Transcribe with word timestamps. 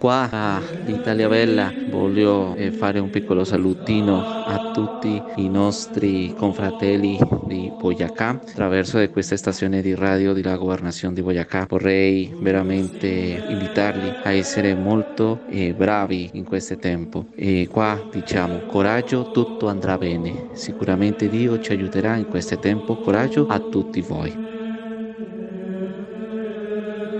Qua 0.00 0.62
l'Italia 0.86 1.28
bella 1.28 1.70
voglio 1.90 2.54
eh, 2.54 2.70
fare 2.72 2.98
un 3.00 3.10
piccolo 3.10 3.44
salutino 3.44 4.22
a 4.46 4.70
tutti 4.72 5.22
i 5.36 5.46
nostri 5.50 6.32
confratelli 6.34 7.18
di 7.44 7.70
Boyacá 7.78 8.28
attraverso 8.30 9.06
questa 9.10 9.36
stazione 9.36 9.82
di 9.82 9.94
radio 9.94 10.32
della 10.32 10.56
governazione 10.56 11.12
di 11.12 11.20
Boyacá. 11.20 11.66
Vorrei 11.68 12.34
veramente 12.34 13.06
invitarli 13.46 14.10
a 14.22 14.32
essere 14.32 14.74
molto 14.74 15.40
eh, 15.50 15.74
bravi 15.74 16.30
in 16.32 16.44
questo 16.44 16.78
tempo. 16.78 17.26
E 17.34 17.68
qua 17.70 18.02
diciamo 18.10 18.60
coraggio, 18.60 19.30
tutto 19.32 19.68
andrà 19.68 19.98
bene. 19.98 20.46
Sicuramente 20.54 21.28
Dio 21.28 21.60
ci 21.60 21.72
aiuterà 21.72 22.16
in 22.16 22.26
questo 22.26 22.58
tempo. 22.58 22.96
Coraggio 22.96 23.46
a 23.48 23.58
tutti 23.58 24.00
voi. 24.00 24.48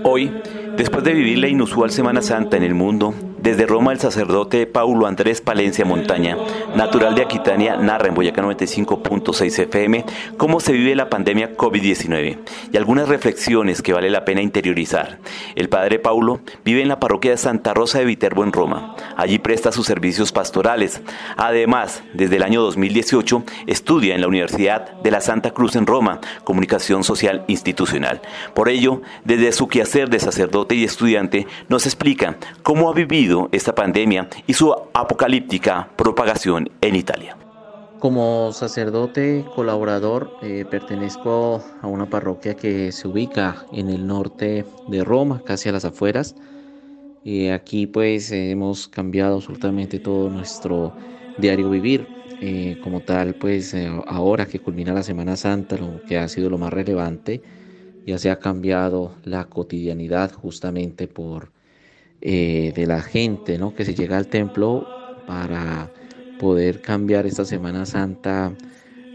Hoy, 0.03 0.41
después 0.81 1.03
de 1.03 1.13
vivir 1.13 1.37
la 1.37 1.47
inusual 1.47 1.91
Semana 1.91 2.23
Santa 2.23 2.57
en 2.57 2.63
el 2.63 2.73
mundo, 2.73 3.13
desde 3.41 3.65
Roma, 3.65 3.91
el 3.91 3.99
sacerdote 3.99 4.67
Paulo 4.67 5.07
Andrés 5.07 5.41
Palencia 5.41 5.83
Montaña, 5.83 6.37
natural 6.75 7.15
de 7.15 7.23
Aquitania, 7.23 7.75
narra 7.75 8.07
en 8.07 8.13
Boyacá 8.13 8.43
95.6 8.43 9.59
FM 9.63 10.05
cómo 10.37 10.59
se 10.59 10.73
vive 10.73 10.93
la 10.93 11.09
pandemia 11.09 11.57
COVID-19 11.57 12.37
y 12.71 12.77
algunas 12.77 13.09
reflexiones 13.09 13.81
que 13.81 13.93
vale 13.93 14.11
la 14.11 14.25
pena 14.25 14.43
interiorizar. 14.43 15.17
El 15.55 15.69
padre 15.69 15.97
Paulo 15.97 16.41
vive 16.63 16.83
en 16.83 16.87
la 16.87 16.99
parroquia 16.99 17.31
de 17.31 17.37
Santa 17.37 17.73
Rosa 17.73 17.97
de 17.97 18.05
Viterbo 18.05 18.43
en 18.43 18.53
Roma. 18.53 18.95
Allí 19.17 19.39
presta 19.39 19.71
sus 19.71 19.87
servicios 19.87 20.31
pastorales. 20.31 21.01
Además, 21.35 22.03
desde 22.13 22.35
el 22.35 22.43
año 22.43 22.61
2018 22.61 23.43
estudia 23.65 24.13
en 24.13 24.21
la 24.21 24.27
Universidad 24.27 25.01
de 25.01 25.09
la 25.09 25.21
Santa 25.21 25.49
Cruz 25.49 25.75
en 25.75 25.87
Roma, 25.87 26.21
Comunicación 26.43 27.03
Social 27.03 27.43
Institucional. 27.47 28.21
Por 28.53 28.69
ello, 28.69 29.01
desde 29.25 29.51
su 29.51 29.67
quehacer 29.67 30.11
de 30.11 30.19
sacerdote 30.19 30.75
y 30.75 30.83
estudiante, 30.83 31.47
nos 31.69 31.87
explica 31.87 32.37
cómo 32.61 32.87
ha 32.89 32.93
vivido 32.93 33.30
esta 33.51 33.73
pandemia 33.73 34.29
y 34.47 34.53
su 34.53 34.73
apocalíptica 34.93 35.89
propagación 35.95 36.69
en 36.81 36.95
Italia. 36.95 37.37
Como 37.99 38.51
sacerdote 38.51 39.45
colaborador 39.55 40.31
eh, 40.41 40.65
pertenezco 40.69 41.63
a 41.81 41.87
una 41.87 42.09
parroquia 42.09 42.55
que 42.55 42.91
se 42.91 43.07
ubica 43.07 43.65
en 43.71 43.89
el 43.89 44.07
norte 44.07 44.65
de 44.87 45.03
Roma, 45.03 45.41
casi 45.45 45.69
a 45.69 45.71
las 45.71 45.85
afueras. 45.85 46.35
y 47.23 47.49
aquí 47.49 47.85
pues 47.85 48.31
hemos 48.31 48.87
cambiado 48.87 49.35
absolutamente 49.35 49.99
todo 49.99 50.29
nuestro 50.29 50.93
diario 51.37 51.69
vivir. 51.69 52.07
Eh, 52.43 52.79
como 52.83 53.01
tal, 53.01 53.35
pues 53.35 53.71
eh, 53.75 53.87
ahora 54.07 54.47
que 54.47 54.57
culmina 54.59 54.93
la 54.93 55.03
Semana 55.03 55.35
Santa, 55.35 55.77
lo 55.77 56.01
que 56.07 56.17
ha 56.17 56.27
sido 56.27 56.49
lo 56.49 56.57
más 56.57 56.73
relevante, 56.73 57.43
ya 58.07 58.17
se 58.17 58.31
ha 58.31 58.39
cambiado 58.39 59.13
la 59.23 59.45
cotidianidad 59.45 60.31
justamente 60.33 61.07
por 61.07 61.51
eh, 62.21 62.71
de 62.75 62.85
la 62.85 63.01
gente 63.01 63.57
¿no? 63.57 63.73
que 63.73 63.83
se 63.83 63.95
llega 63.95 64.17
al 64.17 64.27
templo 64.27 64.87
para 65.27 65.91
poder 66.39 66.81
cambiar 66.81 67.25
esta 67.25 67.45
Semana 67.45 67.85
Santa. 67.85 68.53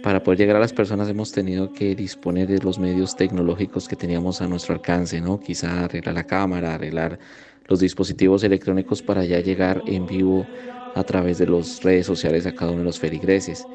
Para 0.02 0.22
poder 0.22 0.38
llegar 0.38 0.56
a 0.56 0.60
las 0.60 0.72
personas 0.72 1.08
hemos 1.08 1.32
tenido 1.32 1.72
que 1.72 1.94
disponer 1.94 2.48
de 2.48 2.58
los 2.58 2.78
medios 2.78 3.16
tecnológicos 3.16 3.88
que 3.88 3.96
teníamos 3.96 4.40
a 4.40 4.46
nuestro 4.46 4.74
alcance, 4.74 5.20
¿no? 5.20 5.40
Quizá 5.40 5.84
arreglar 5.84 6.14
la 6.14 6.24
cámara, 6.24 6.74
arreglar 6.74 7.18
los 7.66 7.80
dispositivos 7.80 8.44
electrónicos 8.44 9.02
para 9.02 9.24
ya 9.24 9.40
llegar 9.40 9.82
en 9.86 10.06
vivo 10.06 10.46
a 10.94 11.02
través 11.04 11.38
de 11.38 11.46
las 11.46 11.82
redes 11.82 12.06
sociales 12.06 12.46
a 12.46 12.54
cada 12.54 12.70
uno 12.70 12.80
de 12.80 12.86
los 12.86 12.98
feligreses. 12.98 13.66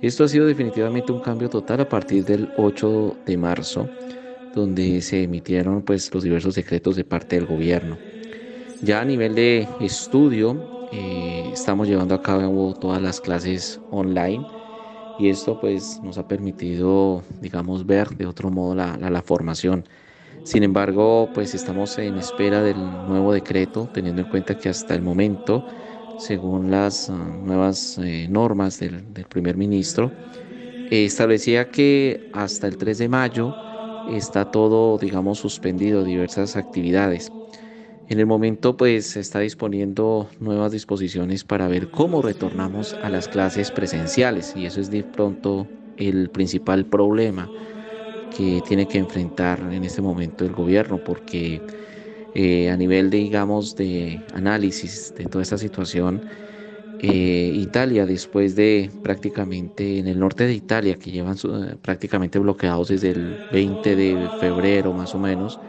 Esto 0.00 0.24
ha 0.24 0.28
sido 0.28 0.46
definitivamente 0.46 1.12
un 1.12 1.20
cambio 1.20 1.48
total 1.48 1.80
a 1.80 1.88
partir 1.88 2.24
del 2.24 2.52
8 2.56 3.22
de 3.26 3.36
marzo, 3.36 3.88
donde 4.54 5.00
se 5.00 5.22
emitieron 5.22 5.82
pues 5.82 6.12
los 6.12 6.22
diversos 6.22 6.54
decretos 6.54 6.96
de 6.96 7.04
parte 7.04 7.36
del 7.36 7.46
gobierno. 7.46 7.98
Ya 8.80 9.00
a 9.00 9.04
nivel 9.04 9.34
de 9.34 9.68
estudio, 9.80 10.88
eh, 10.92 11.50
estamos 11.52 11.88
llevando 11.88 12.14
a 12.14 12.22
cabo 12.22 12.74
todas 12.74 13.02
las 13.02 13.20
clases 13.20 13.80
online 13.90 14.46
y 15.18 15.30
esto 15.30 15.58
pues 15.58 16.00
nos 16.02 16.16
ha 16.16 16.28
permitido, 16.28 17.24
digamos, 17.40 17.86
ver 17.86 18.10
de 18.10 18.26
otro 18.26 18.50
modo 18.50 18.76
la, 18.76 18.96
la, 18.96 19.22
formación. 19.22 19.84
Sin 20.44 20.62
embargo, 20.62 21.28
pues 21.34 21.54
estamos 21.54 21.98
en 21.98 22.18
espera 22.18 22.62
del 22.62 23.04
nuevo 23.04 23.32
decreto, 23.32 23.90
teniendo 23.92 24.22
en 24.22 24.28
cuenta 24.28 24.56
que 24.56 24.68
hasta 24.68 24.94
el 24.94 25.02
momento, 25.02 25.66
según 26.16 26.70
las 26.70 27.08
uh, 27.08 27.14
nuevas 27.14 27.98
eh, 27.98 28.28
normas 28.30 28.78
del, 28.78 29.12
del, 29.12 29.26
primer 29.26 29.56
ministro, 29.56 30.12
eh, 30.90 31.04
establecía 31.04 31.70
que 31.70 32.30
hasta 32.32 32.68
el 32.68 32.78
3 32.78 32.98
de 32.98 33.08
mayo 33.08 33.56
está 34.06 34.50
todo, 34.52 34.98
digamos, 34.98 35.38
suspendido, 35.38 36.04
diversas 36.04 36.56
actividades. 36.56 37.32
En 38.10 38.20
el 38.20 38.26
momento 38.26 38.76
pues 38.76 39.06
se 39.06 39.20
está 39.20 39.40
disponiendo 39.40 40.30
nuevas 40.38 40.72
disposiciones 40.72 41.44
para 41.44 41.68
ver 41.68 41.90
cómo 41.90 42.22
retornamos 42.22 42.96
a 43.00 43.10
las 43.10 43.28
clases 43.28 43.70
presenciales 43.70 44.56
y 44.56 44.64
eso 44.66 44.80
es 44.80 44.88
de 44.90 45.04
pronto 45.04 45.70
el 45.96 46.30
principal 46.30 46.86
problema 46.86 47.52
que 48.30 48.62
tiene 48.62 48.88
que 48.88 48.98
enfrentar 48.98 49.60
en 49.72 49.84
este 49.84 50.02
momento 50.02 50.44
el 50.46 50.52
gobierno 50.52 51.02
porque 51.02 51.64
eh, 52.34 52.70
a 52.70 52.76
nivel 52.78 53.10
de 53.10 53.18
digamos 53.18 53.74
de 53.76 54.26
análisis 54.32 55.12
de 55.14 55.26
toda 55.26 55.42
esta 55.42 55.58
situación 55.58 56.24
eh, 56.98 57.52
Italia 57.54 58.06
después 58.06 58.56
de 58.56 58.92
prácticamente 59.02 59.98
en 59.98 60.08
el 60.08 60.18
norte 60.18 60.44
de 60.46 60.54
Italia 60.54 60.96
que 60.98 61.10
llevan 61.12 61.36
eh, 61.44 61.76
prácticamente 61.82 62.38
bloqueados 62.40 62.88
desde 62.88 63.10
el 63.10 63.40
20 63.48 63.94
de 63.96 64.30
febrero 64.30 64.92
más 64.94 65.14
o 65.14 65.18
menos 65.20 65.60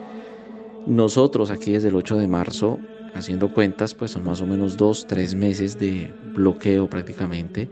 nosotros 0.86 1.52
aquí 1.52 1.72
desde 1.74 1.90
el 1.90 1.96
8 1.96 2.18
de 2.18 2.28
marzo, 2.28 2.88
haciendo 3.14 3.52
cuentas, 3.52 3.96
pues 3.96 4.12
son 4.12 4.24
más 4.24 4.42
o 4.42 4.48
menos 4.48 4.78
dos, 4.78 5.08
tres 5.08 5.36
meses 5.36 5.78
de 5.78 6.16
bloqueo 6.22 6.90
prácticamente, 6.90 7.70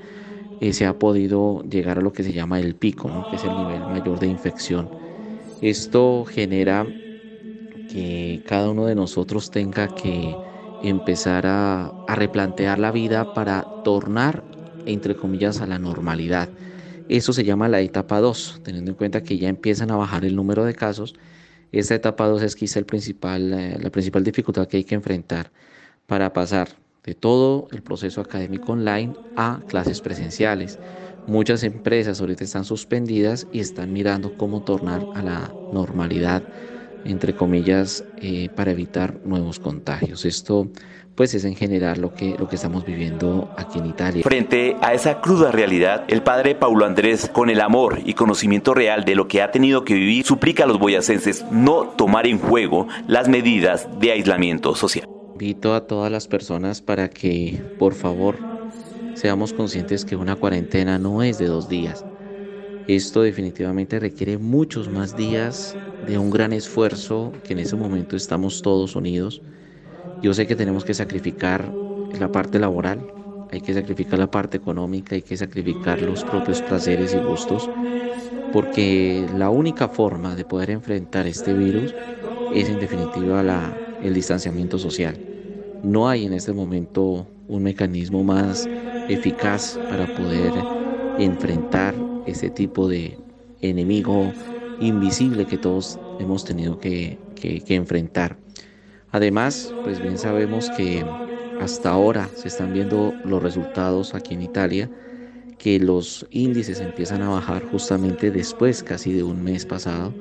eh, 0.60 0.74
se 0.74 0.86
ha 0.86 1.00
podido 1.00 1.62
llegar 1.64 2.00
a 2.00 2.02
lo 2.02 2.14
que 2.14 2.24
se 2.24 2.34
llama 2.34 2.60
el 2.60 2.76
pico, 2.78 3.26
que 3.28 3.38
es 3.38 3.44
el 3.46 3.56
nivel 3.56 3.88
mayor 3.88 4.20
de 4.20 4.28
infección. 4.28 4.92
Esto 5.62 6.26
genera 6.26 6.94
que 7.88 8.44
cada 8.46 8.70
uno 8.70 8.86
de 8.86 8.96
nosotros 8.96 9.50
tenga 9.52 9.88
que 9.90 10.42
empezar 10.80 11.46
a, 11.48 11.96
a 12.06 12.16
replantear 12.16 12.80
la 12.80 12.92
vida 12.92 13.34
para 13.34 13.72
tornar, 13.82 14.46
entre 14.86 15.16
comillas, 15.16 15.62
a 15.62 15.68
la 15.68 15.80
normalidad. 15.80 16.54
Eso 17.08 17.34
se 17.34 17.44
llama 17.46 17.70
la 17.70 17.82
etapa 17.82 18.20
2, 18.20 18.60
teniendo 18.64 18.92
en 18.92 18.96
cuenta 18.98 19.24
que 19.24 19.38
ya 19.38 19.50
empiezan 19.50 19.92
a 19.92 19.96
bajar 19.98 20.26
el 20.26 20.36
número 20.36 20.66
de 20.66 20.76
casos 20.76 21.16
esta 21.72 21.96
etapa 21.96 22.28
2 22.28 22.42
es 22.44 22.56
quizá 22.56 22.80
el 22.80 22.86
principal, 22.86 23.54
eh, 23.54 23.78
la 23.82 23.90
principal 23.92 24.24
dificultad 24.24 24.68
que 24.68 24.78
hay 24.78 24.84
que 24.84 24.96
enfrentar 24.96 25.52
para 26.08 26.34
pasar 26.34 26.70
de 27.04 27.16
todo 27.16 27.68
el 27.72 27.84
proceso 27.84 28.22
académico 28.22 28.74
online 28.74 29.16
a 29.36 29.64
clases 29.68 30.02
presenciales. 30.02 30.80
Muchas 31.26 31.64
empresas 31.64 32.22
ahorita 32.22 32.44
están 32.44 32.66
suspendidas 32.66 33.48
y 33.52 33.60
están 33.62 33.92
mirando 33.94 34.36
cómo 34.36 34.62
tornar 34.64 35.08
a 35.14 35.22
la 35.24 35.58
normalidad, 35.70 36.46
entre 37.06 37.36
comillas, 37.36 38.04
eh, 38.18 38.50
para 38.56 38.72
evitar 38.72 39.20
nuevos 39.26 39.60
contagios. 39.60 40.26
Esto 40.26 40.70
pues 41.18 41.34
es 41.34 41.46
en 41.46 41.56
general 41.56 42.00
lo 42.00 42.14
que, 42.14 42.36
lo 42.38 42.48
que 42.48 42.58
estamos 42.58 42.86
viviendo 42.86 43.50
aquí 43.58 43.80
en 43.80 43.88
Italia. 43.88 44.24
Frente 44.24 44.78
a 44.82 44.94
esa 44.94 45.20
cruda 45.20 45.52
realidad, 45.52 46.06
el 46.10 46.22
padre 46.22 46.54
Paulo 46.54 46.86
Andrés, 46.86 47.28
con 47.34 47.50
el 47.50 47.60
amor 47.60 48.02
y 48.06 48.14
conocimiento 48.14 48.76
real 48.76 49.04
de 49.04 49.16
lo 49.16 49.28
que 49.28 49.42
ha 49.42 49.50
tenido 49.50 49.84
que 49.84 49.96
vivir, 49.96 50.24
suplica 50.26 50.66
a 50.66 50.68
los 50.68 50.78
boyacenses 50.78 51.44
no 51.52 51.88
tomar 51.98 52.28
en 52.28 52.38
juego 52.38 52.88
las 53.08 53.30
medidas 53.30 53.90
de 54.00 54.12
aislamiento 54.12 54.76
social. 54.76 55.08
Invito 55.34 55.74
a 55.74 55.88
todas 55.88 56.12
las 56.12 56.28
personas 56.28 56.84
para 56.84 57.10
que, 57.10 57.64
por 57.80 57.96
favor, 57.96 58.36
seamos 59.16 59.54
conscientes 59.54 60.06
que 60.06 60.16
una 60.16 60.36
cuarentena 60.36 61.00
no 61.00 61.24
es 61.24 61.40
de 61.40 61.48
dos 61.48 61.68
días. 61.68 62.06
Esto 62.88 63.22
definitivamente 63.22 64.00
requiere 64.00 64.38
muchos 64.38 64.90
más 64.90 65.14
días 65.16 65.78
de 66.00 66.18
un 66.18 66.30
gran 66.30 66.54
esfuerzo 66.54 67.42
que 67.44 67.54
en 67.54 67.60
ese 67.60 67.76
momento 67.76 68.16
estamos 68.16 68.62
todos 68.62 68.96
unidos 68.96 69.44
yo 70.22 70.34
sé 70.34 70.48
que 70.48 70.56
tenemos 70.56 70.86
que 70.86 70.94
sacrificar 70.96 71.80
la 72.10 72.32
parte 72.32 72.60
laboral, 72.60 73.08
hay 73.52 73.62
que 73.62 73.74
sacrificar 73.74 74.20
la 74.20 74.32
parte 74.32 74.58
económica, 74.58 75.16
hay 75.16 75.24
que 75.24 75.38
sacrificar 75.38 76.02
los 76.02 76.24
propios 76.26 76.62
placeres 76.64 77.14
y 77.14 77.20
gustos, 77.20 77.72
porque 78.52 79.28
la 79.32 79.50
única 79.50 79.90
forma 79.90 80.36
de 80.36 80.46
poder 80.46 80.72
enfrentar 80.72 81.28
este 81.28 81.54
virus 81.54 81.96
es 82.50 82.70
en 82.70 82.80
definitiva 82.80 83.44
la, 83.44 83.84
el 84.00 84.14
distanciamiento 84.14 84.80
social. 84.80 85.22
No 85.82 86.10
hay 86.10 86.26
en 86.26 86.34
este 86.34 86.54
momento 86.54 87.36
un 87.48 87.64
mecanismo 87.64 88.24
más 88.24 88.70
eficaz 89.08 89.80
para 89.88 90.08
poder 90.08 90.70
enfrentar 91.16 92.06
este 92.28 92.52
tipo 92.52 92.88
de 92.88 93.18
enemigo 93.62 94.38
invisible 94.78 95.46
que 95.48 95.58
todos 95.58 96.00
hemos 96.18 96.44
tenido 96.46 96.80
que, 96.80 97.22
enfrentar. 97.70 98.40
Además, 99.10 99.76
pues 99.82 100.00
bien 100.02 100.18
sabemos 100.18 100.70
que 100.70 101.18
hasta 101.58 101.90
ahora 101.92 102.30
se 102.36 102.48
están 102.48 102.74
viendo 102.74 103.20
los 103.24 103.42
resultados 103.42 104.14
aquí 104.16 104.34
en 104.36 104.42
Italia, 104.42 104.92
que 105.58 105.80
los 105.80 106.28
índices 106.32 106.82
empiezan 106.82 107.22
a 107.24 107.30
bajar 107.30 107.64
justamente 107.64 108.32
después, 108.32 108.84
casi 108.84 109.14
de 109.14 109.24
un 109.24 109.44
mes 109.44 109.66
pasado, 109.66 110.18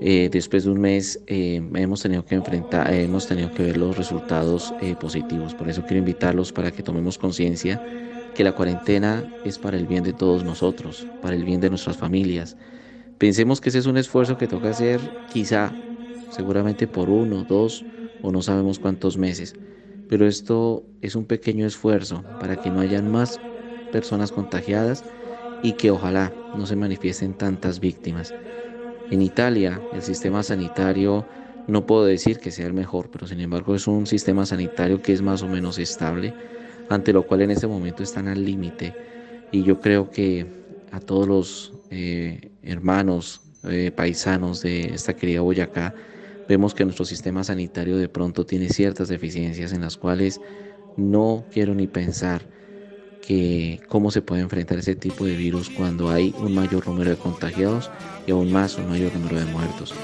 eh, 0.00 0.28
después 0.30 0.64
de 0.64 0.70
un 0.70 0.80
mes 0.80 1.22
eh, 1.26 1.56
hemos 1.74 2.02
tenido 2.02 2.24
que 2.24 2.34
enfrentar, 2.36 2.92
hemos 2.94 3.26
tenido 3.26 3.52
que 3.52 3.64
ver 3.64 3.76
los 3.76 3.96
resultados 3.96 4.74
eh, 4.78 4.96
positivos. 4.96 5.54
Por 5.54 5.68
eso 5.68 5.84
quiero 5.84 5.98
invitarlos 6.00 6.52
para 6.52 6.72
que 6.72 6.82
tomemos 6.82 7.18
conciencia 7.18 7.82
que 8.32 8.44
la 8.44 8.52
cuarentena 8.52 9.30
es 9.42 9.58
para 9.58 9.76
el 9.76 9.86
bien 9.86 10.04
de 10.04 10.12
todos 10.14 10.44
nosotros, 10.44 11.08
para 11.20 11.36
el 11.36 11.44
bien 11.44 11.60
de 11.60 11.70
nuestras 11.70 11.96
familias. 11.96 12.56
Pensemos 13.18 13.60
que 13.60 13.70
ese 13.70 13.78
es 13.78 13.86
un 13.86 13.96
esfuerzo 13.98 14.36
que 14.38 14.48
toca 14.48 14.70
hacer 14.70 15.14
quizá, 15.26 15.80
seguramente 16.28 16.86
por 16.88 17.10
uno, 17.10 17.44
dos 17.44 17.86
o 18.20 18.32
no 18.32 18.42
sabemos 18.42 18.78
cuántos 18.78 19.18
meses. 19.18 19.54
Pero 20.06 20.26
esto 20.26 20.88
es 21.00 21.14
un 21.16 21.26
pequeño 21.26 21.66
esfuerzo 21.66 22.26
para 22.38 22.58
que 22.58 22.70
no 22.70 22.80
hayan 22.80 23.08
más 23.08 23.40
personas 23.90 24.32
contagiadas 24.32 25.06
y 25.60 25.74
que 25.74 25.90
ojalá 25.90 26.38
no 26.52 26.66
se 26.66 26.76
manifiesten 26.76 27.34
tantas 27.36 27.80
víctimas. 27.80 28.36
En 29.10 29.22
Italia 29.22 29.86
el 29.90 30.02
sistema 30.02 30.42
sanitario 30.42 31.26
no 31.66 31.86
puedo 31.86 32.04
decir 32.04 32.40
que 32.40 32.50
sea 32.50 32.66
el 32.66 32.72
mejor, 32.74 33.10
pero 33.10 33.26
sin 33.26 33.40
embargo 33.40 33.74
es 33.74 33.86
un 33.86 34.06
sistema 34.06 34.46
sanitario 34.46 35.02
que 35.02 35.12
es 35.12 35.22
más 35.22 35.42
o 35.42 35.48
menos 35.48 35.78
estable, 35.78 36.36
ante 36.88 37.12
lo 37.12 37.26
cual 37.26 37.42
en 37.42 37.50
este 37.50 37.66
momento 37.66 38.02
están 38.02 38.28
al 38.28 38.44
límite. 38.44 38.94
Y 39.50 39.62
yo 39.62 39.80
creo 39.80 40.10
que 40.10 40.46
a 40.90 41.00
todos 41.00 41.28
los 41.28 41.72
eh, 41.90 42.50
hermanos 42.62 43.40
eh, 43.64 43.90
paisanos 43.94 44.62
de 44.62 44.94
esta 44.94 45.14
querida 45.14 45.40
Boyacá, 45.40 45.94
vemos 46.48 46.74
que 46.74 46.84
nuestro 46.84 47.04
sistema 47.04 47.44
sanitario 47.44 47.96
de 47.96 48.08
pronto 48.08 48.46
tiene 48.46 48.68
ciertas 48.68 49.08
deficiencias 49.08 49.72
en 49.72 49.82
las 49.82 49.96
cuales 49.96 50.40
no 50.96 51.44
quiero 51.52 51.74
ni 51.74 51.86
pensar 51.86 52.42
que 53.26 53.80
cómo 53.88 54.10
se 54.10 54.22
puede 54.22 54.42
enfrentar 54.42 54.78
ese 54.78 54.94
tipo 54.94 55.26
de 55.26 55.36
virus 55.36 55.68
cuando 55.68 56.08
hay 56.08 56.34
un 56.38 56.54
mayor 56.54 56.86
número 56.86 57.10
de 57.10 57.16
contagiados 57.16 57.90
y 58.26 58.30
aún 58.30 58.50
más 58.50 58.78
un 58.78 58.88
mayor 58.88 59.12
número 59.14 59.38
de 59.38 59.44
muertos. 59.46 59.94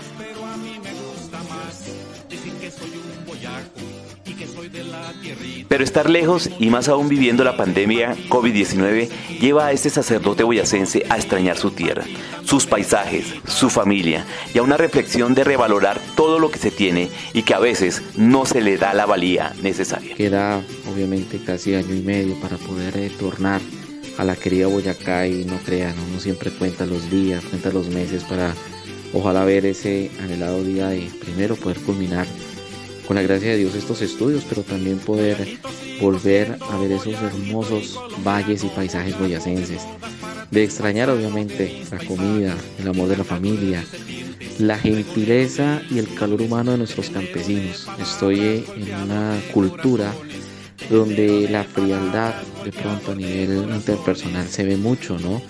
Pero 5.74 5.82
estar 5.82 6.08
lejos 6.08 6.50
y 6.60 6.70
más 6.70 6.86
aún 6.86 7.08
viviendo 7.08 7.42
la 7.42 7.56
pandemia 7.56 8.14
COVID-19 8.28 9.08
lleva 9.40 9.66
a 9.66 9.72
este 9.72 9.90
sacerdote 9.90 10.44
boyacense 10.44 11.04
a 11.08 11.16
extrañar 11.16 11.56
su 11.56 11.72
tierra, 11.72 12.04
sus 12.44 12.64
paisajes, 12.64 13.34
su 13.44 13.68
familia 13.68 14.24
y 14.54 14.58
a 14.58 14.62
una 14.62 14.76
reflexión 14.76 15.34
de 15.34 15.42
revalorar 15.42 16.00
todo 16.14 16.38
lo 16.38 16.52
que 16.52 16.60
se 16.60 16.70
tiene 16.70 17.10
y 17.32 17.42
que 17.42 17.54
a 17.54 17.58
veces 17.58 18.04
no 18.16 18.46
se 18.46 18.60
le 18.60 18.78
da 18.78 18.94
la 18.94 19.04
valía 19.04 19.52
necesaria. 19.64 20.14
Queda 20.14 20.62
obviamente 20.88 21.40
casi 21.44 21.74
año 21.74 21.92
y 21.92 22.02
medio 22.02 22.40
para 22.40 22.56
poder 22.56 22.94
retornar 22.94 23.60
a 24.16 24.22
la 24.22 24.36
querida 24.36 24.68
Boyacá 24.68 25.26
y 25.26 25.44
no 25.44 25.58
crean, 25.58 25.96
uno 26.08 26.20
siempre 26.20 26.52
cuenta 26.52 26.86
los 26.86 27.10
días, 27.10 27.42
cuenta 27.46 27.70
los 27.70 27.88
meses 27.88 28.22
para 28.22 28.54
ojalá 29.12 29.44
ver 29.44 29.66
ese 29.66 30.12
anhelado 30.20 30.62
día 30.62 30.90
de 30.90 31.10
primero 31.20 31.56
poder 31.56 31.80
culminar 31.80 32.28
con 33.06 33.16
la 33.16 33.22
gracia 33.22 33.50
de 33.50 33.58
Dios 33.58 33.74
estos 33.74 34.02
estudios, 34.02 34.44
pero 34.48 34.62
también 34.62 34.98
poder 34.98 35.58
volver 36.00 36.56
a 36.60 36.76
ver 36.78 36.92
esos 36.92 37.14
hermosos 37.14 37.98
valles 38.24 38.64
y 38.64 38.68
paisajes 38.68 39.18
boyacenses. 39.18 39.82
De 40.50 40.64
extrañar 40.64 41.10
obviamente 41.10 41.82
la 41.90 41.98
comida, 41.98 42.56
el 42.78 42.88
amor 42.88 43.08
de 43.08 43.16
la 43.16 43.24
familia, 43.24 43.84
la 44.58 44.78
gentileza 44.78 45.82
y 45.90 45.98
el 45.98 46.12
calor 46.14 46.42
humano 46.42 46.72
de 46.72 46.78
nuestros 46.78 47.10
campesinos. 47.10 47.88
Estoy 48.00 48.64
en 48.76 48.94
una 48.94 49.40
cultura 49.52 50.12
donde 50.90 51.48
la 51.48 51.64
frialdad 51.64 52.34
de 52.64 52.72
pronto 52.72 53.12
a 53.12 53.14
nivel 53.14 53.68
interpersonal 53.74 54.46
se 54.48 54.64
ve 54.64 54.76
mucho, 54.76 55.18
¿no? 55.18 55.42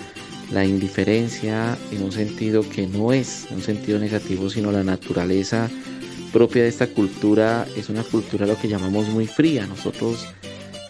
La 0.53 0.65
indiferencia 0.65 1.77
en 1.91 2.03
un 2.03 2.13
sentido 2.13 2.69
que 2.69 2.87
no 2.87 3.13
es 3.13 3.47
un 3.51 3.63
sentido 3.63 3.99
negativo, 3.99 4.51
sino 4.51 4.71
la 4.71 4.85
naturaleza 4.85 5.71
propia 6.35 6.65
de 6.65 6.69
esta 6.69 6.89
cultura 6.89 7.65
es 7.77 7.89
una 7.89 8.03
cultura 8.03 8.45
lo 8.45 8.59
que 8.59 8.67
llamamos 8.67 9.09
muy 9.09 9.29
fría. 9.29 9.69
Nosotros 9.69 10.27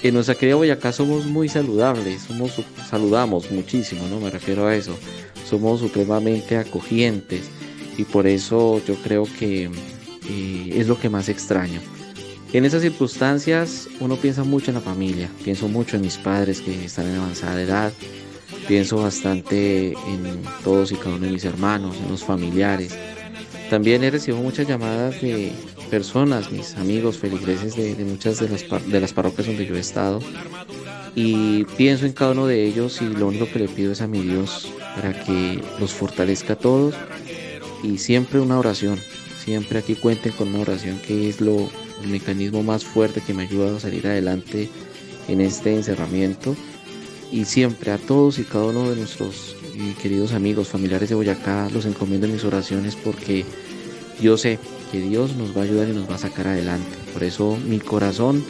en 0.00 0.14
nuestra 0.14 0.34
querida 0.34 0.56
Boyacá 0.56 0.90
somos 0.90 1.26
muy 1.26 1.50
saludables, 1.50 2.22
somos, 2.22 2.62
saludamos 2.88 3.50
muchísimo, 3.50 4.08
¿no? 4.08 4.20
Me 4.20 4.30
refiero 4.30 4.66
a 4.66 4.74
eso. 4.74 4.96
Somos 5.46 5.80
supremamente 5.80 6.56
acogientes 6.56 7.42
y 7.98 8.04
por 8.04 8.26
eso 8.26 8.80
yo 8.88 8.94
creo 8.96 9.24
que 9.38 9.64
eh, 10.30 10.70
es 10.72 10.88
lo 10.88 10.98
que 10.98 11.10
más 11.10 11.28
extraño. 11.28 11.78
En 12.54 12.64
esas 12.64 12.80
circunstancias 12.80 13.86
uno 14.00 14.16
piensa 14.16 14.44
mucho 14.44 14.70
en 14.70 14.76
la 14.76 14.80
familia, 14.80 15.28
pienso 15.44 15.68
mucho 15.68 15.96
en 15.96 16.02
mis 16.02 16.16
padres 16.16 16.62
que 16.62 16.86
están 16.86 17.06
en 17.06 17.16
avanzada 17.16 17.60
edad, 17.60 17.92
pienso 18.66 18.96
bastante 18.96 19.92
en 19.92 20.42
todos 20.62 20.90
y 20.90 20.94
cada 20.94 21.16
uno 21.16 21.26
de 21.26 21.32
mis 21.32 21.44
hermanos, 21.44 21.96
en 22.02 22.10
los 22.10 22.24
familiares. 22.24 22.96
También 23.70 24.04
he 24.04 24.10
recibido 24.10 24.42
muchas 24.42 24.68
llamadas 24.68 25.20
de 25.20 25.52
personas, 25.90 26.50
mis 26.52 26.74
amigos 26.76 27.18
feligreses 27.18 27.76
de, 27.76 28.04
muchas 28.04 28.40
de 28.40 28.48
las, 28.48 28.64
de 28.86 29.00
las 29.00 29.12
parroquias 29.12 29.46
donde 29.46 29.66
yo 29.66 29.76
he 29.76 29.80
estado. 29.80 30.20
Y 31.14 31.64
pienso 31.76 32.06
en 32.06 32.12
cada 32.12 32.32
uno 32.32 32.46
de 32.46 32.64
ellos 32.64 33.00
y 33.00 33.06
lo 33.06 33.28
único 33.28 33.46
que 33.46 33.60
le 33.60 33.68
pido 33.68 33.92
es 33.92 34.00
a 34.00 34.06
mi 34.06 34.20
Dios 34.20 34.72
para 34.96 35.24
que 35.24 35.62
los 35.78 35.92
fortalezca 35.92 36.54
a 36.54 36.58
todos. 36.58 36.94
Y 37.82 37.98
siempre 37.98 38.40
una 38.40 38.58
oración, 38.58 38.98
siempre 39.44 39.78
aquí 39.78 39.94
cuenten 39.94 40.32
con 40.32 40.48
una 40.48 40.60
oración 40.60 40.98
que 40.98 41.28
es 41.28 41.40
lo, 41.40 41.70
el 42.02 42.08
mecanismo 42.08 42.62
más 42.62 42.84
fuerte 42.84 43.20
que 43.20 43.34
me 43.34 43.44
ayuda 43.44 43.76
a 43.76 43.80
salir 43.80 44.06
adelante 44.06 44.68
en 45.28 45.40
este 45.40 45.74
encerramiento. 45.74 46.56
Y 47.34 47.46
siempre 47.46 47.90
a 47.90 47.98
todos 47.98 48.38
y 48.38 48.44
cada 48.44 48.66
uno 48.66 48.88
de 48.88 48.94
nuestros 48.94 49.56
eh, 49.74 49.94
queridos 50.00 50.34
amigos, 50.34 50.68
familiares 50.68 51.08
de 51.08 51.16
Boyacá, 51.16 51.68
los 51.70 51.84
encomiendo 51.84 52.28
en 52.28 52.32
mis 52.32 52.44
oraciones 52.44 52.94
porque 52.94 53.44
yo 54.20 54.36
sé 54.36 54.60
que 54.92 55.00
Dios 55.00 55.34
nos 55.34 55.50
va 55.50 55.62
a 55.62 55.64
ayudar 55.64 55.88
y 55.88 55.94
nos 55.94 56.08
va 56.08 56.14
a 56.14 56.18
sacar 56.18 56.46
adelante. 56.46 56.96
Por 57.12 57.24
eso 57.24 57.58
mi 57.66 57.80
corazón 57.80 58.44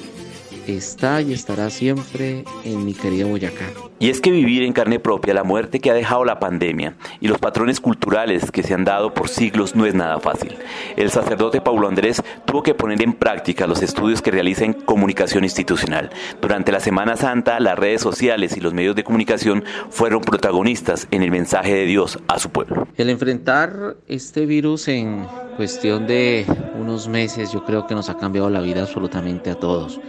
está 0.67 1.21
y 1.23 1.33
estará 1.33 1.71
siempre 1.71 2.45
en 2.65 2.85
mi 2.85 2.95
querida 2.95 3.27
Boyacá. 3.27 3.67
Y 3.99 4.11
es 4.11 4.21
que 4.21 4.31
vivir 4.31 4.63
en 4.65 4.73
carne 4.73 4.99
propia 4.99 5.35
la 5.35 5.45
muerte 5.45 5.81
que 5.81 5.91
ha 5.91 5.95
dejado 5.95 6.25
la 6.25 6.39
pandemia 6.41 6.97
y 7.21 7.29
los 7.29 7.39
patrones 7.39 7.81
culturales 7.81 8.51
que 8.51 8.63
se 8.63 8.75
han 8.75 8.85
dado 8.85 9.15
por 9.15 9.29
siglos 9.29 9.77
no 9.77 9.87
es 9.87 9.95
nada 9.95 10.19
fácil. 10.21 10.57
El 10.97 11.11
sacerdote 11.11 11.61
Paulo 11.61 11.89
Andrés 11.89 12.23
tuvo 12.45 12.63
que 12.63 12.75
poner 12.75 13.03
en 13.03 13.15
práctica 13.15 13.67
los 13.67 13.83
estudios 13.83 14.21
que 14.21 14.31
realiza 14.31 14.65
en 14.65 14.73
comunicación 14.73 15.45
institucional. 15.45 16.11
Durante 16.41 16.73
la 16.73 16.81
Semana 16.81 17.17
Santa, 17.17 17.61
las 17.61 17.79
redes 17.79 18.03
sociales 18.03 18.57
y 18.57 18.61
los 18.61 18.75
medios 18.75 18.97
de 18.97 19.05
comunicación 19.05 19.65
fueron 19.91 20.21
protagonistas 20.21 21.07
en 21.11 21.23
el 21.23 21.31
mensaje 21.31 21.75
de 21.75 21.87
Dios 21.87 22.19
a 22.29 22.39
su 22.39 22.51
pueblo. 22.51 22.89
El 22.97 23.11
enfrentar 23.11 23.97
este 24.09 24.45
virus 24.45 24.89
en 24.89 25.27
cuestión 25.57 26.07
de 26.07 26.47
unos 26.79 27.09
meses 27.09 27.53
yo 27.53 27.65
creo 27.65 27.87
que 27.87 27.95
nos 27.95 28.11
ha 28.11 28.19
cambiado 28.19 28.51
la 28.51 28.61
vida 28.61 28.83
absolutamente 28.83 29.51
a 29.51 29.55
todos. 29.55 30.01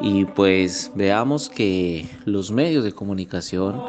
Y 0.00 0.26
pues 0.26 0.92
veamos 0.94 1.48
que 1.48 2.06
los 2.24 2.50
medios 2.50 2.84
de 2.84 2.92
comunicación 2.92 3.80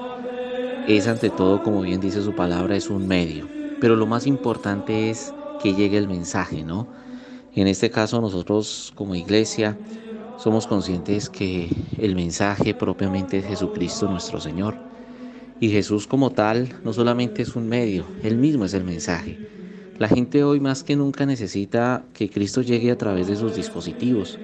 es 0.88 1.08
ante 1.08 1.30
todo, 1.30 1.64
como 1.64 1.82
bien 1.82 2.00
dice 2.00 2.22
su 2.22 2.34
palabra, 2.34 2.76
es 2.78 2.90
un 2.90 3.08
medio. 3.08 3.48
Pero 3.82 3.96
lo 3.96 4.06
más 4.06 4.26
importante 4.26 5.10
es 5.10 5.34
que 5.62 5.74
llegue 5.74 5.98
el 5.98 6.08
mensaje, 6.08 6.64
¿no? 6.64 6.88
En 7.54 7.68
este 7.68 7.90
caso 7.90 8.22
nosotros 8.22 8.94
como 8.96 9.16
iglesia 9.16 9.78
somos 10.38 10.68
conscientes 10.68 11.30
que 11.30 11.70
el 11.98 12.16
mensaje 12.16 12.74
propiamente 12.74 13.40
es 13.40 13.46
Jesucristo 13.46 14.08
nuestro 14.08 14.40
Señor. 14.40 14.76
Y 15.60 15.70
Jesús 15.70 16.08
como 16.08 16.32
tal 16.32 16.80
no 16.84 16.94
solamente 16.94 17.42
es 17.42 17.56
un 17.56 17.68
medio, 17.68 18.06
Él 18.22 18.38
mismo 18.38 18.64
es 18.66 18.74
el 18.74 18.84
mensaje. 18.84 19.40
La 19.98 20.08
gente 20.08 20.44
hoy 20.44 20.60
más 20.60 20.84
que 20.84 20.96
nunca 20.96 21.26
necesita 21.26 22.06
que 22.14 22.30
Cristo 22.30 22.62
llegue 22.62 22.92
a 22.92 22.98
través 22.98 23.28
de 23.28 23.36
sus 23.36 23.56
dispositivos 23.56 24.40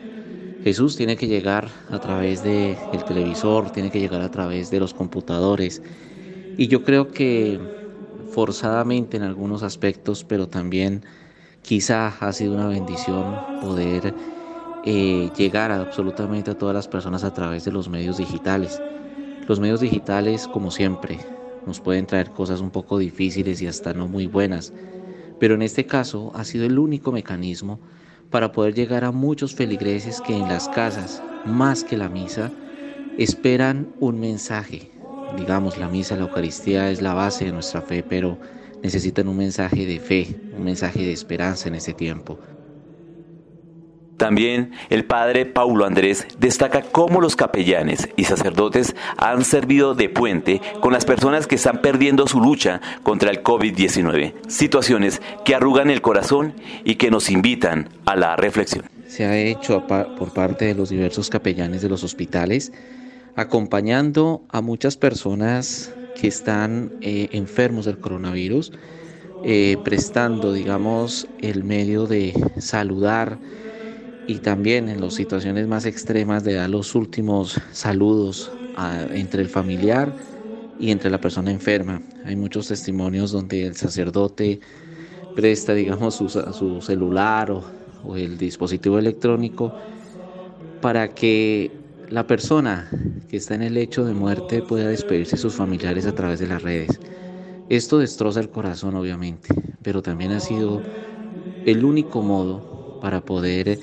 Jesús 0.63 0.95
tiene 0.95 1.17
que 1.17 1.27
llegar 1.27 1.71
a 1.89 1.99
través 1.99 2.41
del 2.41 2.79
televisor, 3.05 3.69
tiene 3.71 3.91
que 3.91 3.99
llegar 3.99 4.21
a 4.21 4.29
través 4.31 4.69
de 4.69 4.79
los 4.79 4.93
computadores. 4.93 5.83
Y 6.57 6.67
yo 6.67 6.83
creo 6.83 7.09
que 7.11 7.59
forzadamente 8.25 9.17
en 9.17 9.23
algunos 9.23 9.63
aspectos, 9.63 10.23
pero 10.25 10.49
también 10.49 11.05
quizá 11.61 12.07
ha 12.09 12.33
sido 12.33 12.53
una 12.55 12.67
bendición 12.67 13.45
poder 13.59 14.15
eh, 14.83 15.31
llegar 15.35 15.71
a 15.71 15.81
absolutamente 15.81 16.51
a 16.51 16.55
todas 16.57 16.75
las 16.75 16.87
personas 16.87 17.23
a 17.23 17.33
través 17.33 17.65
de 17.65 17.71
los 17.71 17.89
medios 17.89 18.17
digitales. 18.17 18.83
Los 19.47 19.59
medios 19.59 19.81
digitales, 19.81 20.47
como 20.47 20.71
siempre, 20.71 21.27
nos 21.65 21.81
pueden 21.81 22.07
traer 22.07 22.31
cosas 22.33 22.61
un 22.61 22.71
poco 22.71 22.97
difíciles 22.99 23.61
y 23.61 23.67
hasta 23.67 23.93
no 23.93 24.07
muy 24.07 24.27
buenas, 24.27 24.73
pero 25.37 25.55
en 25.55 25.61
este 25.61 25.85
caso 25.85 26.31
ha 26.35 26.45
sido 26.45 26.65
el 26.65 26.79
único 26.79 27.11
mecanismo 27.11 27.81
para 28.33 28.51
poder 28.51 28.73
llegar 28.73 29.03
a 29.05 29.11
muchos 29.11 29.53
feligreses 29.53 30.19
que 30.19 30.35
en 30.39 30.47
las 30.47 30.67
casas, 30.67 31.23
más 31.43 31.83
que 31.83 31.97
la 31.97 32.09
misa, 32.09 32.55
esperan 33.15 33.93
un 33.99 34.19
mensaje. 34.19 34.91
Digamos, 35.27 35.77
la 35.77 35.87
misa, 35.87 36.17
la 36.17 36.23
Eucaristía 36.23 36.89
es 36.89 36.99
la 37.01 37.13
base 37.13 37.45
de 37.45 37.51
nuestra 37.51 37.83
fe, 37.83 38.03
pero 38.03 38.39
necesitan 38.81 39.27
un 39.27 39.37
mensaje 39.37 39.85
de 39.85 39.99
fe, 39.99 40.41
un 40.49 40.63
mensaje 40.63 41.01
de 41.03 41.13
esperanza 41.13 41.69
en 41.69 41.75
este 41.75 41.93
tiempo. 41.93 42.41
También 44.17 44.71
el 44.89 45.05
padre 45.05 45.45
Paulo 45.45 45.85
Andrés 45.85 46.27
destaca 46.37 46.81
cómo 46.81 47.19
los 47.19 47.35
capellanes 47.35 48.09
y 48.15 48.25
sacerdotes 48.25 48.95
han 49.17 49.43
servido 49.43 49.95
de 49.95 50.09
puente 50.09 50.61
con 50.81 50.93
las 50.93 51.05
personas 51.05 51.47
que 51.47 51.55
están 51.55 51.81
perdiendo 51.81 52.27
su 52.27 52.39
lucha 52.39 52.79
contra 53.01 53.31
el 53.31 53.43
COVID-19, 53.43 54.33
situaciones 54.47 55.21
que 55.43 55.55
arrugan 55.55 55.89
el 55.89 56.01
corazón 56.01 56.53
y 56.83 56.95
que 56.95 57.11
nos 57.11 57.29
invitan 57.29 57.89
a 58.05 58.15
la 58.15 58.35
reflexión. 58.35 58.85
Se 59.07 59.25
ha 59.25 59.37
hecho 59.37 59.85
por 59.87 60.31
parte 60.33 60.65
de 60.65 60.75
los 60.75 60.89
diversos 60.89 61.29
capellanes 61.29 61.81
de 61.81 61.89
los 61.89 62.03
hospitales, 62.03 62.71
acompañando 63.35 64.43
a 64.49 64.61
muchas 64.61 64.97
personas 64.97 65.93
que 66.19 66.27
están 66.27 66.93
eh, 67.01 67.29
enfermos 67.31 67.85
del 67.85 67.97
coronavirus, 67.97 68.71
eh, 69.43 69.77
prestando, 69.83 70.53
digamos, 70.53 71.27
el 71.41 71.63
medio 71.63 72.05
de 72.07 72.33
saludar, 72.59 73.37
y 74.25 74.39
también 74.39 74.89
en 74.89 75.01
las 75.01 75.13
situaciones 75.15 75.67
más 75.67 75.85
extremas 75.85 76.43
de 76.43 76.53
dar 76.53 76.69
los 76.69 76.95
últimos 76.95 77.59
saludos 77.71 78.57
entre 79.11 79.41
el 79.41 79.49
familiar 79.49 80.15
y 80.77 80.91
entre 80.91 81.09
la 81.11 81.19
persona 81.21 81.51
enferma. 81.51 82.03
Hay 82.23 82.35
muchos 82.35 82.67
testimonios 82.67 83.31
donde 83.31 83.65
el 83.67 83.75
sacerdote 83.75 84.61
presta, 85.33 85.73
digamos, 85.73 86.15
su, 86.15 86.29
su 86.29 86.81
celular 86.81 87.51
o, 87.51 87.65
o 88.01 88.17
el 88.17 88.37
dispositivo 88.37 88.99
electrónico 88.99 89.75
para 90.79 91.13
que 91.13 91.81
la 92.07 92.27
persona 92.27 92.89
que 93.27 93.37
está 93.37 93.55
en 93.55 93.61
el 93.63 93.73
lecho 93.75 94.05
de 94.05 94.13
muerte 94.13 94.61
pueda 94.63 94.87
despedirse 94.89 95.35
de 95.35 95.41
sus 95.41 95.55
familiares 95.55 96.05
a 96.05 96.13
través 96.13 96.39
de 96.39 96.47
las 96.47 96.61
redes. 96.61 96.99
Esto 97.69 97.99
destroza 97.99 98.39
el 98.41 98.51
corazón, 98.51 98.95
obviamente, 98.95 99.49
pero 99.81 100.01
también 100.01 100.31
ha 100.31 100.39
sido 100.39 100.83
el 101.63 101.85
único 101.85 102.23
modo 102.23 102.67
para 102.99 103.25
poder 103.25 103.81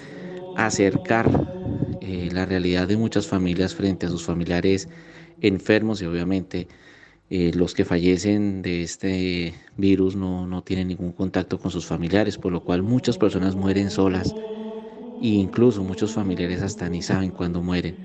acercar 0.54 1.30
eh, 2.00 2.30
la 2.32 2.46
realidad 2.46 2.88
de 2.88 2.96
muchas 2.96 3.26
familias 3.28 3.74
frente 3.74 4.06
a 4.06 4.08
sus 4.10 4.24
familiares 4.24 4.88
enfermos 5.40 6.02
y 6.02 6.06
obviamente 6.06 6.68
eh, 7.30 7.52
los 7.54 7.74
que 7.74 7.84
fallecen 7.84 8.62
de 8.62 8.82
este 8.82 9.54
virus 9.76 10.16
no, 10.16 10.46
no, 10.46 10.62
tienen 10.64 10.88
ningún 10.88 11.12
contacto 11.12 11.58
con 11.58 11.70
sus 11.70 11.86
familiares, 11.86 12.38
por 12.38 12.52
lo 12.52 12.62
cual 12.64 12.82
muchas 12.82 13.18
personas 13.18 13.56
mueren 13.56 13.90
solas 13.90 14.34
e 15.20 15.28
incluso 15.28 15.84
muchos 15.84 16.12
familiares 16.12 16.62
hasta 16.62 16.88
ni 16.90 17.02
saben 17.02 17.32
cuándo 17.32 17.62
mueren. 17.62 17.98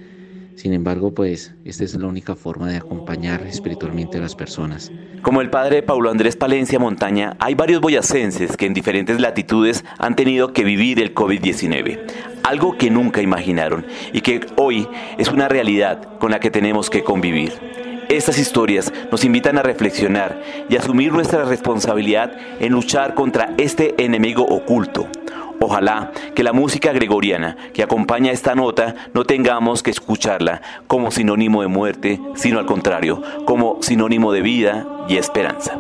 Sin 0.56 0.74
embargo, 0.74 1.14
pues 1.14 1.54
esta 1.66 1.84
es 1.84 1.96
la 1.96 2.08
única 2.08 2.36
forma 2.36 2.70
de 2.70 2.78
acompañar 2.78 3.46
espiritualmente 3.46 4.18
a 4.18 4.22
las 4.22 4.36
personas. 4.36 4.92
Como 5.22 5.42
el 5.42 5.50
padre 5.50 5.84
Paulo 5.84 6.10
Andrés 6.10 6.36
Palencia 6.36 6.80
Montaña, 6.80 7.36
hay 7.40 7.56
varios 7.56 7.82
boyacenses 7.82 8.56
que 8.58 8.66
en 8.66 8.74
diferentes 8.74 9.20
latitudes 9.20 9.84
han 9.98 10.16
tenido 10.16 10.54
que 10.54 10.64
vivir 10.64 11.02
el 11.02 11.14
COVID-19 11.14 12.36
algo 12.46 12.78
que 12.78 12.92
nunca 12.92 13.24
imaginaron 13.24 13.88
y 14.14 14.22
que 14.22 14.46
hoy 14.56 14.88
es 15.18 15.30
una 15.30 15.48
realidad 15.48 16.20
con 16.20 16.30
la 16.30 16.40
que 16.40 16.52
tenemos 16.52 16.92
que 16.92 17.04
convivir. 17.04 17.54
Estas 18.08 18.38
historias 18.38 18.94
nos 19.12 19.26
invitan 19.26 19.58
a 19.58 19.64
reflexionar 19.64 20.40
y 20.70 20.76
asumir 20.76 21.12
nuestra 21.12 21.44
responsabilidad 21.44 22.38
en 22.60 22.72
luchar 22.72 23.16
contra 23.16 23.56
este 23.58 23.96
enemigo 23.98 24.46
oculto. 24.46 25.08
Ojalá 25.60 26.12
que 26.36 26.44
la 26.44 26.54
música 26.54 26.92
gregoriana 26.92 27.56
que 27.74 27.84
acompaña 27.84 28.32
esta 28.32 28.56
nota 28.56 28.96
no 29.14 29.26
tengamos 29.26 29.84
que 29.84 29.92
escucharla 29.92 30.62
como 30.88 31.12
sinónimo 31.12 31.62
de 31.62 31.68
muerte, 31.68 32.20
sino 32.36 32.60
al 32.60 32.66
contrario, 32.66 33.22
como 33.46 33.80
sinónimo 33.82 34.32
de 34.32 34.42
vida 34.42 34.88
y 35.08 35.18
esperanza. 35.18 35.80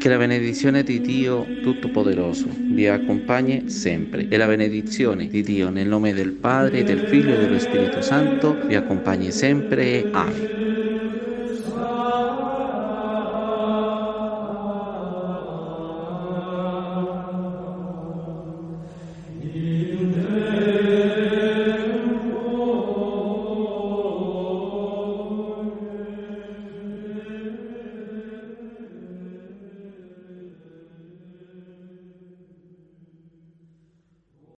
Che 0.00 0.08
la 0.08 0.16
benedizione 0.16 0.82
di 0.82 1.00
Dio 1.02 1.44
Tuttopoderoso 1.62 2.46
vi 2.48 2.86
accompagni 2.86 3.68
sempre 3.68 4.28
e 4.30 4.36
la 4.38 4.46
benedizione 4.46 5.28
di 5.28 5.42
Dio 5.42 5.68
nel 5.68 5.88
nome 5.88 6.14
del 6.14 6.32
Padre, 6.32 6.84
del 6.84 7.00
Figlio 7.00 7.34
e 7.34 7.38
dello 7.38 7.58
Spirito 7.58 8.00
Santo 8.00 8.56
vi 8.66 8.76
accompagni 8.76 9.30
sempre. 9.30 10.08
Amen. 10.10 10.69